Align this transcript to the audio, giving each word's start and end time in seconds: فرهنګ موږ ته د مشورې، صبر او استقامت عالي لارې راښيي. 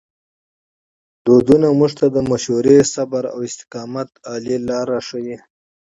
فرهنګ 1.23 1.75
موږ 1.79 1.91
ته 1.99 2.05
د 2.15 2.17
مشورې، 2.31 2.77
صبر 2.93 3.23
او 3.33 3.39
استقامت 3.49 4.09
عالي 4.29 4.57
لارې 4.67 4.87
راښيي. 4.89 5.37